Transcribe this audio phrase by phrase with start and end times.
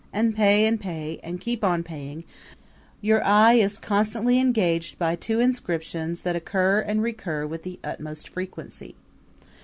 [0.13, 2.23] ]and pay and pay, and keep on paying,
[3.01, 8.27] your eye is constantly engaged by two inscriptions that occur and recur with the utmost
[8.27, 8.95] frequency.